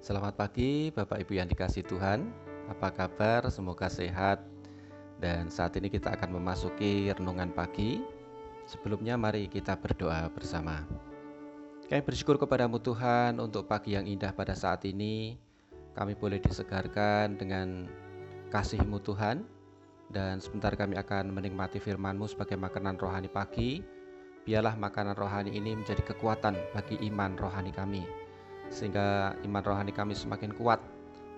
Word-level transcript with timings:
Selamat 0.00 0.32
pagi 0.32 0.88
Bapak 0.88 1.20
Ibu 1.20 1.36
yang 1.36 1.44
dikasih 1.44 1.84
Tuhan. 1.84 2.32
Apa 2.72 2.88
kabar? 2.88 3.44
Semoga 3.52 3.84
sehat. 3.92 4.40
Dan 5.20 5.52
saat 5.52 5.76
ini 5.76 5.92
kita 5.92 6.16
akan 6.16 6.40
memasuki 6.40 7.12
renungan 7.12 7.52
pagi. 7.52 8.00
Sebelumnya 8.64 9.20
mari 9.20 9.44
kita 9.44 9.76
berdoa 9.76 10.24
bersama. 10.32 10.88
Kami 11.84 12.00
bersyukur 12.00 12.40
kepadamu 12.40 12.80
Tuhan 12.80 13.44
untuk 13.44 13.68
pagi 13.68 13.92
yang 13.92 14.08
indah 14.08 14.32
pada 14.32 14.56
saat 14.56 14.88
ini. 14.88 15.36
Kami 15.92 16.16
boleh 16.16 16.40
disegarkan 16.40 17.36
dengan 17.36 17.84
kasih-Mu 18.48 19.04
Tuhan. 19.04 19.44
Dan 20.08 20.40
sebentar 20.40 20.72
kami 20.80 20.96
akan 20.96 21.28
menikmati 21.28 21.76
firman-Mu 21.76 22.24
sebagai 22.24 22.56
makanan 22.56 22.96
rohani 22.96 23.28
pagi. 23.28 23.84
Biarlah 24.48 24.80
makanan 24.80 25.12
rohani 25.12 25.52
ini 25.52 25.76
menjadi 25.76 26.00
kekuatan 26.00 26.56
bagi 26.72 26.96
iman 27.04 27.36
rohani 27.36 27.68
kami 27.68 28.29
sehingga 28.70 29.34
iman 29.44 29.62
rohani 29.66 29.90
kami 29.90 30.14
semakin 30.14 30.54
kuat, 30.54 30.78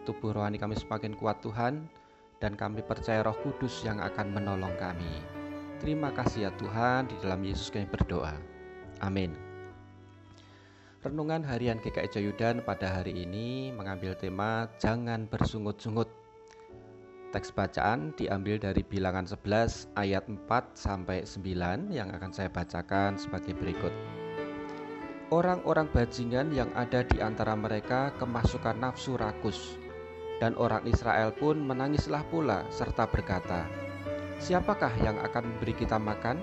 tubuh 0.05 0.37
rohani 0.37 0.61
kami 0.61 0.77
semakin 0.77 1.17
kuat 1.17 1.41
Tuhan, 1.41 1.89
dan 2.39 2.55
kami 2.55 2.85
percaya 2.85 3.25
Roh 3.25 3.37
Kudus 3.41 3.83
yang 3.83 3.99
akan 3.99 4.37
menolong 4.37 4.77
kami. 4.77 5.25
Terima 5.83 6.15
kasih 6.15 6.47
ya 6.47 6.51
Tuhan, 6.61 7.11
di 7.11 7.17
dalam 7.19 7.43
Yesus 7.43 7.73
kami 7.73 7.91
berdoa. 7.91 8.39
Amin. 9.03 9.35
Renungan 11.03 11.43
harian 11.43 11.83
GKI 11.83 12.15
Joyudan 12.15 12.63
pada 12.63 12.87
hari 13.03 13.27
ini 13.27 13.75
mengambil 13.75 14.15
tema 14.15 14.71
Jangan 14.79 15.27
bersungut-sungut. 15.27 16.07
Teks 17.35 17.51
bacaan 17.51 18.15
diambil 18.15 18.63
dari 18.63 18.87
bilangan 18.87 19.27
11 19.27 19.91
ayat 19.99 20.23
4 20.31 20.47
sampai 20.79 21.27
9 21.27 21.91
yang 21.91 22.15
akan 22.15 22.31
saya 22.31 22.47
bacakan 22.53 23.19
sebagai 23.19 23.57
berikut. 23.59 24.22
Orang-orang 25.33 25.89
bajingan 25.89 26.53
yang 26.53 26.69
ada 26.77 27.01
di 27.09 27.17
antara 27.17 27.57
mereka 27.57 28.13
kemasukan 28.21 28.77
nafsu 28.77 29.17
rakus, 29.17 29.81
dan 30.45 30.53
orang 30.61 30.85
Israel 30.85 31.33
pun 31.33 31.57
menangislah 31.57 32.21
pula 32.29 32.69
serta 32.69 33.09
berkata, 33.09 33.65
"Siapakah 34.45 34.93
yang 35.01 35.17
akan 35.25 35.57
memberi 35.57 35.73
kita 35.73 35.97
makan?" 35.97 36.37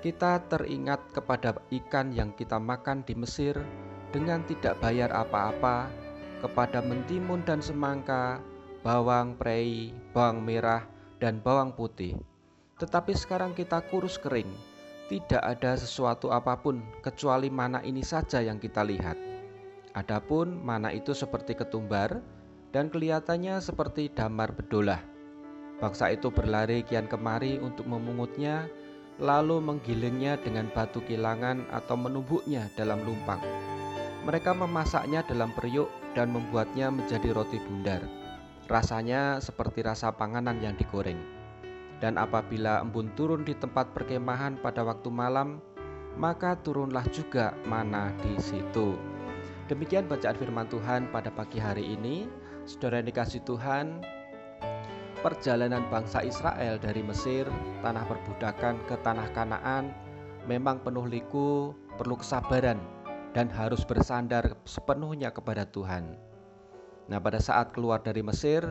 Kita 0.00 0.40
teringat 0.48 1.12
kepada 1.12 1.60
ikan 1.68 2.08
yang 2.08 2.32
kita 2.32 2.56
makan 2.56 3.04
di 3.04 3.12
Mesir 3.12 3.60
dengan 4.16 4.40
tidak 4.48 4.80
bayar 4.80 5.12
apa-apa, 5.12 5.92
kepada 6.40 6.80
mentimun 6.80 7.44
dan 7.44 7.60
semangka, 7.60 8.40
bawang 8.80 9.36
prei, 9.36 9.92
bawang 10.16 10.40
merah, 10.40 10.88
dan 11.20 11.36
bawang 11.44 11.76
putih. 11.76 12.16
Tetapi 12.80 13.12
sekarang 13.12 13.52
kita 13.52 13.84
kurus 13.92 14.16
kering 14.16 14.75
tidak 15.06 15.38
ada 15.38 15.78
sesuatu 15.78 16.34
apa 16.34 16.58
pun 16.58 16.82
kecuali 16.98 17.46
mana 17.46 17.78
ini 17.86 18.02
saja 18.02 18.42
yang 18.42 18.58
kita 18.58 18.82
lihat. 18.82 19.14
Adapun 19.94 20.60
mana 20.66 20.90
itu 20.90 21.14
seperti 21.14 21.54
ketumbar 21.54 22.18
dan 22.74 22.90
kelihatannya 22.90 23.62
seperti 23.62 24.10
damar 24.10 24.52
bedolah. 24.52 25.00
Bangsa 25.78 26.10
itu 26.10 26.28
berlari 26.28 26.82
kian 26.82 27.06
kemari 27.06 27.60
untuk 27.62 27.86
memungutnya, 27.86 28.66
lalu 29.22 29.62
menggilingnya 29.62 30.40
dengan 30.42 30.68
batu 30.74 31.00
kilangan 31.04 31.64
atau 31.70 31.96
menumbuknya 31.96 32.68
dalam 32.74 33.00
lumpang. 33.06 33.40
Mereka 34.26 34.58
memasaknya 34.58 35.22
dalam 35.22 35.54
periuk 35.54 35.86
dan 36.18 36.34
membuatnya 36.34 36.90
menjadi 36.90 37.30
roti 37.30 37.62
bundar. 37.62 38.02
Rasanya 38.66 39.38
seperti 39.38 39.86
rasa 39.86 40.10
panganan 40.10 40.58
yang 40.58 40.74
digoreng. 40.74 41.35
Dan 41.96 42.20
apabila 42.20 42.84
embun 42.84 43.08
turun 43.16 43.42
di 43.44 43.56
tempat 43.56 43.96
perkemahan 43.96 44.60
pada 44.60 44.84
waktu 44.84 45.08
malam, 45.08 45.64
maka 46.16 46.56
turunlah 46.60 47.04
juga 47.12 47.56
mana 47.64 48.12
di 48.24 48.36
situ. 48.36 48.96
Demikian 49.68 50.06
bacaan 50.06 50.36
firman 50.36 50.68
Tuhan 50.68 51.08
pada 51.10 51.32
pagi 51.32 51.56
hari 51.58 51.96
ini. 51.96 52.28
Saudara 52.66 52.98
yang 52.98 53.08
dikasih 53.08 53.46
Tuhan, 53.46 54.02
perjalanan 55.22 55.86
bangsa 55.86 56.22
Israel 56.22 56.78
dari 56.82 57.02
Mesir, 57.02 57.46
tanah 57.82 58.04
perbudakan 58.06 58.78
ke 58.90 58.94
tanah 59.06 59.30
Kanaan, 59.34 59.94
memang 60.50 60.82
penuh 60.82 61.06
liku, 61.06 61.74
perlu 61.94 62.18
kesabaran, 62.18 62.78
dan 63.34 63.46
harus 63.50 63.86
bersandar 63.86 64.58
sepenuhnya 64.66 65.30
kepada 65.30 65.66
Tuhan. 65.66 66.18
Nah, 67.06 67.22
pada 67.22 67.38
saat 67.38 67.70
keluar 67.70 68.02
dari 68.02 68.22
Mesir, 68.22 68.66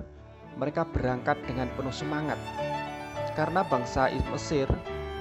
mereka 0.59 0.83
berangkat 0.87 1.39
dengan 1.47 1.71
penuh 1.75 1.95
semangat, 1.95 2.39
karena 3.35 3.61
bangsa 3.67 4.09
Mesir 4.31 4.65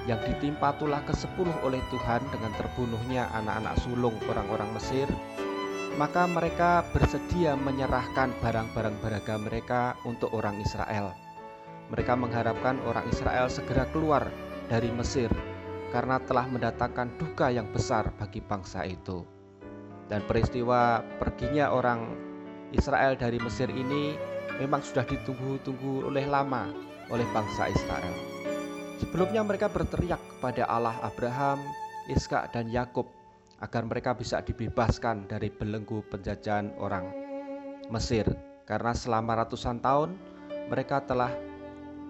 yang 0.06 0.20
ditimpa 0.22 0.76
tulah 0.78 1.02
ke-10 1.04 1.48
oleh 1.64 1.80
Tuhan 1.90 2.22
dengan 2.30 2.52
terbunuhnya 2.56 3.28
anak-anak 3.34 3.74
sulung 3.82 4.16
orang-orang 4.28 4.70
Mesir, 4.76 5.08
maka 5.96 6.28
mereka 6.28 6.84
bersedia 6.92 7.56
menyerahkan 7.56 8.30
barang-barang 8.42 8.96
berharga 9.00 9.34
mereka 9.40 9.82
untuk 10.06 10.30
orang 10.36 10.60
Israel. 10.60 11.16
Mereka 11.88 12.16
mengharapkan 12.16 12.80
orang 12.84 13.04
Israel 13.08 13.48
segera 13.48 13.88
keluar 13.92 14.28
dari 14.68 14.88
Mesir 14.92 15.28
karena 15.92 16.18
telah 16.18 16.48
mendatangkan 16.50 17.16
duka 17.20 17.48
yang 17.54 17.70
besar 17.70 18.10
bagi 18.18 18.42
bangsa 18.42 18.84
itu. 18.84 19.24
Dan 20.10 20.20
peristiwa 20.28 21.00
perginya 21.16 21.72
orang 21.72 22.12
Israel 22.76 23.16
dari 23.16 23.38
Mesir 23.40 23.70
ini 23.70 24.33
memang 24.58 24.80
sudah 24.84 25.04
ditunggu-tunggu 25.06 26.08
oleh 26.08 26.24
lama 26.28 26.70
oleh 27.12 27.26
bangsa 27.32 27.68
Israel. 27.68 28.14
Sebelumnya 29.02 29.42
mereka 29.42 29.68
berteriak 29.68 30.22
kepada 30.38 30.64
Allah 30.70 30.96
Abraham, 31.02 31.60
Iskak 32.08 32.54
dan 32.54 32.70
Yakub 32.70 33.10
agar 33.60 33.82
mereka 33.84 34.14
bisa 34.14 34.40
dibebaskan 34.44 35.26
dari 35.28 35.48
belenggu 35.48 36.04
penjajahan 36.12 36.76
orang 36.78 37.08
Mesir 37.92 38.24
karena 38.64 38.96
selama 38.96 39.44
ratusan 39.44 39.80
tahun 39.84 40.16
mereka 40.72 41.04
telah 41.04 41.32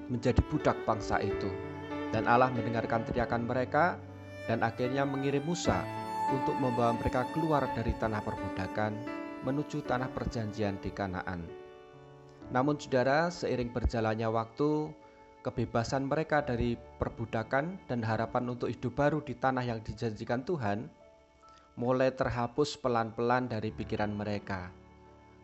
menjadi 0.07 0.39
budak 0.47 0.79
bangsa 0.87 1.19
itu. 1.19 1.51
Dan 2.15 2.31
Allah 2.31 2.53
mendengarkan 2.55 3.03
teriakan 3.03 3.43
mereka 3.43 3.99
dan 4.47 4.63
akhirnya 4.63 5.03
mengirim 5.03 5.43
Musa 5.43 5.83
untuk 6.31 6.55
membawa 6.63 6.95
mereka 6.95 7.27
keluar 7.35 7.67
dari 7.75 7.91
tanah 7.99 8.23
perbudakan 8.23 8.93
menuju 9.43 9.83
tanah 9.83 10.09
perjanjian 10.15 10.79
di 10.79 10.95
Kanaan. 10.95 11.64
Namun 12.53 12.77
saudara, 12.77 13.33
seiring 13.33 13.73
berjalannya 13.73 14.29
waktu, 14.29 14.93
kebebasan 15.45 16.09
mereka 16.09 16.41
dari 16.45 16.77
perbudakan 16.77 17.85
dan 17.89 18.01
harapan 18.01 18.53
untuk 18.53 18.73
hidup 18.73 18.97
baru 18.97 19.21
di 19.21 19.37
tanah 19.37 19.65
yang 19.65 19.81
dijanjikan 19.85 20.45
Tuhan 20.45 20.89
mulai 21.77 22.15
terhapus 22.15 22.81
pelan-pelan 22.81 23.51
dari 23.51 23.69
pikiran 23.69 24.13
mereka. 24.13 24.73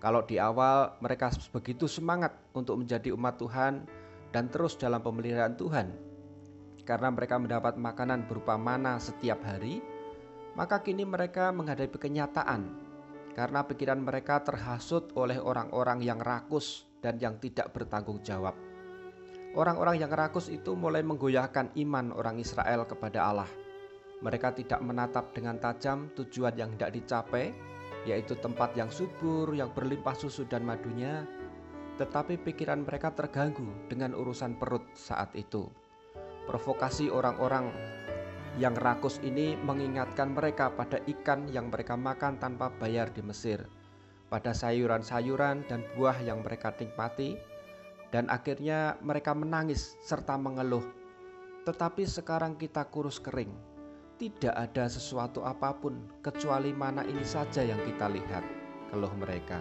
Kalau 0.00 0.24
di 0.24 0.40
awal 0.40 0.96
mereka 1.04 1.28
begitu 1.52 1.84
semangat 1.84 2.32
untuk 2.56 2.80
menjadi 2.80 3.12
umat 3.12 3.36
Tuhan 3.36 3.84
dan 4.32 4.48
terus 4.48 4.78
dalam 4.80 5.04
pemeliharaan 5.04 5.58
Tuhan, 5.60 5.92
karena 6.88 7.12
mereka 7.12 7.36
mendapat 7.36 7.76
makanan 7.76 8.24
berupa 8.24 8.56
mana 8.56 8.96
setiap 8.96 9.44
hari, 9.44 9.84
maka 10.56 10.80
kini 10.80 11.04
mereka 11.04 11.52
menghadapi 11.52 11.98
kenyataan 12.00 12.90
karena 13.34 13.62
pikiran 13.62 14.00
mereka 14.00 14.42
terhasut 14.42 15.14
oleh 15.14 15.38
orang-orang 15.38 16.02
yang 16.02 16.18
rakus 16.18 16.89
dan 17.00 17.16
yang 17.20 17.36
tidak 17.40 17.72
bertanggung 17.72 18.20
jawab. 18.24 18.54
Orang-orang 19.50 19.98
yang 19.98 20.12
rakus 20.14 20.46
itu 20.46 20.78
mulai 20.78 21.02
menggoyahkan 21.02 21.74
iman 21.74 22.14
orang 22.14 22.38
Israel 22.38 22.86
kepada 22.86 23.26
Allah. 23.26 23.50
Mereka 24.22 24.54
tidak 24.54 24.78
menatap 24.78 25.34
dengan 25.34 25.58
tajam 25.58 26.12
tujuan 26.14 26.54
yang 26.54 26.70
tidak 26.76 27.02
dicapai, 27.02 27.50
yaitu 28.06 28.38
tempat 28.38 28.78
yang 28.78 28.92
subur, 28.92 29.50
yang 29.50 29.74
berlimpah 29.74 30.14
susu 30.14 30.46
dan 30.46 30.62
madunya, 30.62 31.26
tetapi 31.98 32.38
pikiran 32.38 32.86
mereka 32.86 33.10
terganggu 33.10 33.66
dengan 33.90 34.14
urusan 34.14 34.54
perut 34.54 34.86
saat 34.94 35.34
itu. 35.34 35.66
Provokasi 36.46 37.10
orang-orang 37.10 37.74
yang 38.60 38.76
rakus 38.78 39.18
ini 39.26 39.58
mengingatkan 39.58 40.30
mereka 40.30 40.70
pada 40.70 41.02
ikan 41.10 41.50
yang 41.50 41.74
mereka 41.74 41.98
makan 41.98 42.38
tanpa 42.38 42.70
bayar 42.78 43.10
di 43.10 43.24
Mesir 43.24 43.79
pada 44.30 44.54
sayuran-sayuran 44.54 45.66
dan 45.66 45.82
buah 45.98 46.14
yang 46.22 46.46
mereka 46.46 46.70
nikmati, 46.78 47.34
dan 48.14 48.30
akhirnya 48.30 48.94
mereka 49.02 49.34
menangis 49.34 49.98
serta 50.06 50.38
mengeluh. 50.38 50.86
Tetapi 51.66 52.06
sekarang 52.06 52.54
kita 52.54 52.86
kurus 52.88 53.18
kering, 53.18 53.50
tidak 54.22 54.54
ada 54.54 54.86
sesuatu 54.86 55.42
apa 55.42 55.74
pun 55.74 56.06
kecuali 56.22 56.70
mana 56.70 57.02
ini 57.02 57.26
saja 57.26 57.66
yang 57.66 57.82
kita 57.82 58.06
lihat, 58.06 58.46
keluh 58.94 59.12
mereka. 59.18 59.58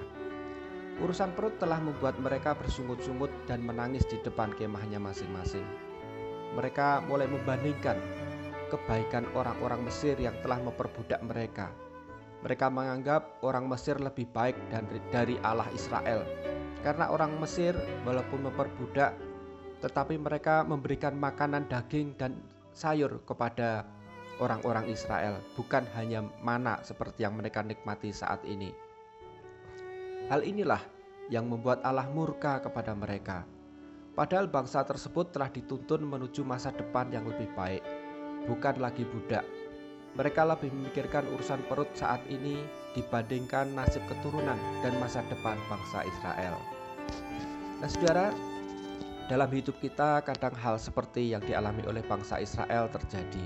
Urusan 1.01 1.33
perut 1.33 1.57
telah 1.57 1.81
membuat 1.81 2.19
mereka 2.21 2.53
bersungut-sungut 2.53 3.31
dan 3.49 3.65
menangis 3.65 4.05
di 4.05 4.21
depan 4.21 4.53
kemahnya 4.53 5.01
masing-masing. 5.01 5.65
Mereka 6.53 7.07
mulai 7.07 7.25
membandingkan 7.25 7.97
kebaikan 8.69 9.25
orang-orang 9.33 9.81
Mesir 9.81 10.13
yang 10.19 10.35
telah 10.45 10.61
memperbudak 10.61 11.23
mereka 11.25 11.71
mereka 12.39 12.71
menganggap 12.71 13.43
orang 13.43 13.67
Mesir 13.67 13.99
lebih 13.99 14.27
baik 14.31 14.55
dari 15.11 15.35
Allah 15.43 15.67
Israel. 15.75 16.23
Karena 16.79 17.11
orang 17.11 17.35
Mesir 17.43 17.75
walaupun 18.07 18.47
memperbudak 18.47 19.11
tetapi 19.79 20.19
mereka 20.19 20.67
memberikan 20.67 21.15
makanan 21.15 21.71
daging 21.71 22.15
dan 22.19 22.35
sayur 22.75 23.23
kepada 23.23 23.87
orang-orang 24.39 24.91
Israel, 24.91 25.39
bukan 25.55 25.83
hanya 25.95 26.23
mana 26.43 26.79
seperti 26.83 27.23
yang 27.23 27.35
mereka 27.35 27.63
nikmati 27.63 28.11
saat 28.11 28.43
ini. 28.43 28.71
Hal 30.27 30.43
inilah 30.43 30.83
yang 31.31 31.47
membuat 31.47 31.83
Allah 31.83 32.07
murka 32.11 32.59
kepada 32.59 32.91
mereka. 32.95 33.47
Padahal 34.15 34.51
bangsa 34.51 34.83
tersebut 34.83 35.31
telah 35.31 35.47
dituntun 35.47 36.03
menuju 36.03 36.43
masa 36.43 36.75
depan 36.75 37.07
yang 37.07 37.23
lebih 37.23 37.47
baik, 37.55 37.83
bukan 38.51 38.75
lagi 38.83 39.07
budak. 39.07 39.47
Mereka 40.17 40.41
lebih 40.47 40.73
memikirkan 40.73 41.27
urusan 41.37 41.61
perut 41.69 41.89
saat 41.93 42.23
ini 42.29 42.57
dibandingkan 42.97 43.77
nasib 43.77 44.01
keturunan 44.09 44.57
dan 44.81 44.93
masa 44.97 45.21
depan 45.29 45.55
bangsa 45.69 46.01
Israel. 46.07 46.57
Nah, 47.79 47.87
saudara, 47.87 48.33
dalam 49.29 49.49
hidup 49.53 49.77
kita 49.77 50.25
kadang 50.25 50.57
hal 50.57 50.81
seperti 50.81 51.37
yang 51.37 51.45
dialami 51.45 51.85
oleh 51.85 52.01
bangsa 52.01 52.41
Israel 52.41 52.89
terjadi. 52.89 53.45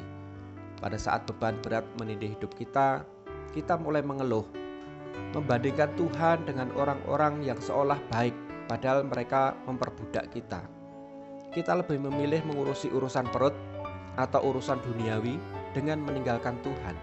Pada 0.80 0.96
saat 0.96 1.28
beban 1.28 1.60
berat 1.60 1.84
menindih 2.00 2.40
hidup 2.40 2.56
kita, 2.56 3.04
kita 3.52 3.76
mulai 3.76 4.00
mengeluh, 4.00 4.48
membandingkan 5.36 5.92
Tuhan 6.00 6.48
dengan 6.48 6.72
orang-orang 6.80 7.44
yang 7.44 7.60
seolah 7.60 8.00
baik, 8.08 8.34
padahal 8.72 9.04
mereka 9.04 9.54
memperbudak 9.68 10.32
kita. 10.32 10.64
Kita 11.54 11.78
lebih 11.78 12.02
memilih 12.02 12.42
mengurusi 12.48 12.90
urusan 12.90 13.30
perut 13.30 13.54
atau 14.18 14.42
urusan 14.50 14.82
duniawi 14.82 15.38
dengan 15.74 16.00
meninggalkan 16.06 16.62
Tuhan, 16.62 16.96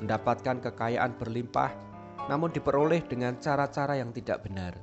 mendapatkan 0.00 0.62
kekayaan 0.62 1.18
berlimpah, 1.18 1.74
namun 2.30 2.54
diperoleh 2.54 3.04
dengan 3.04 3.36
cara-cara 3.42 3.98
yang 3.98 4.14
tidak 4.14 4.46
benar, 4.46 4.78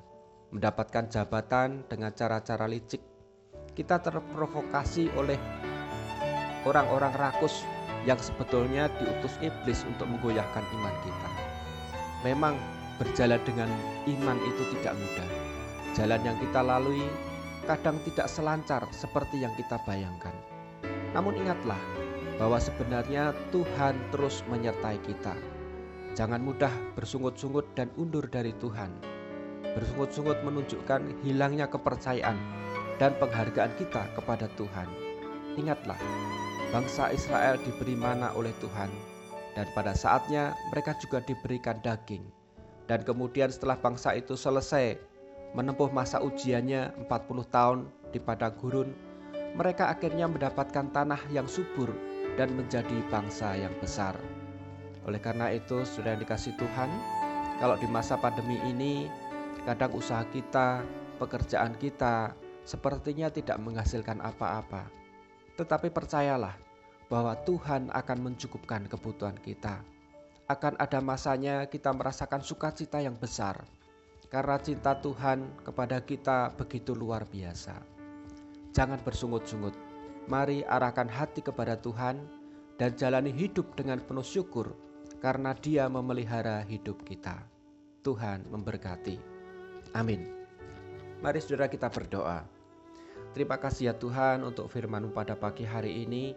mendapatkan 0.51 1.07
jabatan 1.07 1.87
dengan 1.87 2.11
cara-cara 2.11 2.67
licik 2.67 3.15
kita 3.75 3.99
terprovokasi 3.99 5.11
oleh 5.19 5.35
orang-orang 6.63 7.11
rakus 7.19 7.67
yang 8.07 8.15
sebetulnya 8.15 8.87
diutus 8.95 9.35
iblis 9.43 9.83
untuk 9.83 10.07
menggoyahkan 10.07 10.63
iman 10.79 10.95
kita. 11.03 11.29
Memang 12.23 12.55
berjalan 12.95 13.43
dengan 13.43 13.67
iman 14.07 14.39
itu 14.39 14.63
tidak 14.79 14.95
mudah. 14.95 15.29
Jalan 15.91 16.21
yang 16.23 16.37
kita 16.39 16.63
lalui 16.63 17.03
kadang 17.67 17.99
tidak 18.07 18.31
selancar 18.31 18.87
seperti 18.95 19.43
yang 19.43 19.51
kita 19.59 19.75
bayangkan. 19.83 20.33
Namun 21.11 21.35
ingatlah 21.35 21.79
bahwa 22.35 22.59
sebenarnya 22.59 23.31
Tuhan 23.55 23.95
terus 24.11 24.43
menyertai 24.51 24.99
kita. 25.03 25.35
Jangan 26.15 26.39
mudah 26.39 26.71
bersungut-sungut 26.95 27.75
dan 27.75 27.91
undur 27.99 28.23
dari 28.27 28.55
Tuhan. 28.59 28.91
Bersungut-sungut 29.75 30.39
menunjukkan 30.47 31.27
hilangnya 31.27 31.67
kepercayaan 31.67 32.39
dan 32.95 33.11
penghargaan 33.19 33.75
kita 33.75 34.07
kepada 34.15 34.47
Tuhan. 34.55 34.87
Ingatlah, 35.59 35.99
bangsa 36.71 37.11
Israel 37.11 37.59
diberi 37.59 37.95
mana 37.99 38.31
oleh 38.35 38.55
Tuhan, 38.63 38.87
dan 39.59 39.67
pada 39.75 39.91
saatnya 39.91 40.55
mereka 40.71 40.95
juga 41.03 41.19
diberikan 41.23 41.79
daging. 41.83 42.23
Dan 42.87 43.03
kemudian 43.03 43.51
setelah 43.51 43.75
bangsa 43.75 44.15
itu 44.15 44.39
selesai 44.39 44.95
menempuh 45.55 45.91
masa 45.91 46.23
ujiannya 46.23 46.95
40 47.07 47.55
tahun 47.55 47.79
di 48.15 48.19
padang 48.23 48.55
gurun, 48.59 48.91
mereka 49.55 49.91
akhirnya 49.91 50.27
mendapatkan 50.27 50.91
tanah 50.91 51.19
yang 51.31 51.47
subur 51.47 51.91
dan 52.35 52.53
menjadi 52.55 52.95
bangsa 53.11 53.55
yang 53.55 53.73
besar. 53.79 54.15
Oleh 55.07 55.19
karena 55.19 55.51
itu, 55.51 55.83
sudah 55.83 56.15
dikasih 56.15 56.55
Tuhan, 56.59 56.89
kalau 57.59 57.79
di 57.79 57.87
masa 57.87 58.19
pandemi 58.19 58.59
ini, 58.67 59.07
kadang 59.63 59.95
usaha 59.95 60.23
kita, 60.29 60.83
pekerjaan 61.17 61.75
kita, 61.79 62.35
sepertinya 62.67 63.31
tidak 63.31 63.55
menghasilkan 63.63 64.19
apa-apa. 64.19 64.87
Tetapi 65.55 65.87
percayalah 65.93 66.57
bahwa 67.07 67.37
Tuhan 67.45 67.93
akan 67.93 68.17
mencukupkan 68.19 68.89
kebutuhan 68.89 69.37
kita. 69.39 69.79
Akan 70.45 70.77
ada 70.77 71.01
masanya 71.01 71.65
kita 71.65 71.89
merasakan 71.89 72.45
sukacita 72.45 73.01
yang 73.01 73.17
besar 73.17 73.65
karena 74.29 74.57
cinta 74.59 74.97
Tuhan 74.97 75.63
kepada 75.63 76.01
kita 76.01 76.53
begitu 76.53 76.91
luar 76.91 77.25
biasa. 77.25 77.77
Jangan 78.75 78.99
bersungut-sungut. 79.01 79.84
Mari 80.25 80.65
arahkan 80.65 81.05
hati 81.05 81.45
kepada 81.45 81.77
Tuhan 81.77 82.17
dan 82.81 82.97
jalani 82.97 83.29
hidup 83.29 83.77
dengan 83.77 84.01
penuh 84.01 84.25
syukur 84.25 84.73
karena 85.21 85.53
Dia 85.53 85.85
memelihara 85.85 86.65
hidup 86.65 87.05
kita. 87.05 87.45
Tuhan 88.01 88.49
memberkati. 88.49 89.21
Amin. 89.93 90.25
Mari 91.21 91.37
saudara 91.37 91.69
kita 91.69 91.93
berdoa. 91.93 92.41
Terima 93.37 93.61
kasih 93.61 93.93
ya 93.93 93.93
Tuhan 93.93 94.41
untuk 94.41 94.65
firman 94.65 95.13
pada 95.13 95.37
pagi 95.37 95.61
hari 95.61 96.01
ini. 96.01 96.33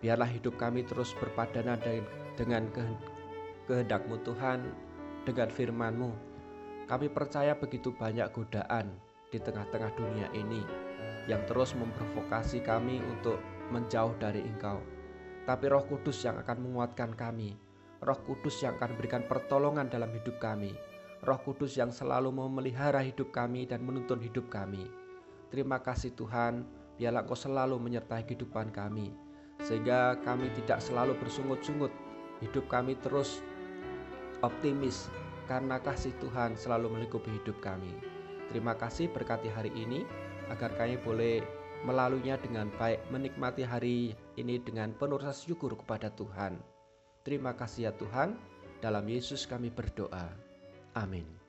Biarlah 0.00 0.32
hidup 0.32 0.56
kami 0.56 0.80
terus 0.88 1.12
berpadanan 1.20 1.76
dengan 2.40 2.64
kehendak-Mu 3.68 4.24
Tuhan, 4.24 4.64
dengan 5.28 5.52
firman-Mu. 5.52 6.10
Kami 6.88 7.12
percaya 7.12 7.52
begitu 7.52 7.92
banyak 7.92 8.32
godaan 8.32 8.88
di 9.28 9.36
tengah-tengah 9.36 9.92
dunia 10.00 10.32
ini 10.32 10.89
yang 11.28 11.42
terus 11.44 11.76
memprovokasi 11.76 12.64
kami 12.64 13.02
untuk 13.04 13.36
menjauh 13.74 14.16
dari 14.16 14.40
Engkau. 14.44 14.80
Tapi 15.44 15.64
Roh 15.68 15.84
Kudus 15.88 16.22
yang 16.22 16.38
akan 16.40 16.58
menguatkan 16.62 17.16
kami, 17.16 17.56
Roh 18.00 18.20
Kudus 18.24 18.62
yang 18.64 18.76
akan 18.80 18.96
berikan 18.96 19.24
pertolongan 19.26 19.90
dalam 19.90 20.08
hidup 20.14 20.40
kami, 20.40 20.72
Roh 21.20 21.40
Kudus 21.44 21.76
yang 21.76 21.92
selalu 21.92 22.32
memelihara 22.32 23.04
hidup 23.04 23.28
kami 23.34 23.68
dan 23.68 23.84
menuntun 23.84 24.20
hidup 24.24 24.48
kami. 24.48 24.88
Terima 25.52 25.82
kasih 25.82 26.14
Tuhan, 26.16 26.64
biarlah 26.96 27.26
Engkau 27.26 27.36
selalu 27.36 27.76
menyertai 27.76 28.24
kehidupan 28.24 28.72
kami, 28.72 29.12
sehingga 29.60 30.16
kami 30.24 30.48
tidak 30.62 30.80
selalu 30.80 31.18
bersungut-sungut, 31.20 31.92
hidup 32.40 32.64
kami 32.72 32.96
terus 33.04 33.44
optimis, 34.40 35.12
karena 35.50 35.82
kasih 35.82 36.14
Tuhan 36.22 36.54
selalu 36.54 36.94
melingkupi 36.94 37.28
hidup 37.42 37.58
kami. 37.58 37.90
Terima 38.48 38.78
kasih 38.78 39.10
berkati 39.10 39.50
hari 39.50 39.74
ini, 39.74 40.06
agar 40.50 40.74
kami 40.76 41.00
boleh 41.00 41.40
melaluinya 41.88 42.36
dengan 42.36 42.68
baik, 42.76 43.00
menikmati 43.08 43.64
hari 43.64 44.12
ini 44.36 44.60
dengan 44.60 44.92
penuh 44.92 45.16
rasa 45.16 45.48
syukur 45.48 45.72
kepada 45.78 46.12
Tuhan. 46.12 46.60
Terima 47.24 47.56
kasih 47.56 47.88
ya 47.88 47.92
Tuhan, 47.96 48.36
dalam 48.84 49.08
Yesus 49.08 49.48
kami 49.48 49.72
berdoa. 49.72 50.28
Amin. 50.92 51.39